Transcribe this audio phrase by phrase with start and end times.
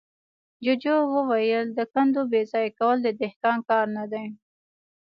[0.63, 4.25] جوجو وويل: د کندو بېځايه کول د دهقان کار نه دی.